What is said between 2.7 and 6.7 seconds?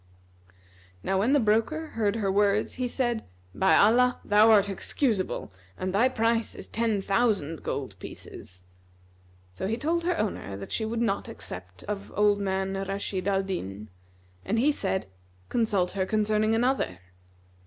he said, "By Allah, thou art excusable, and thy price is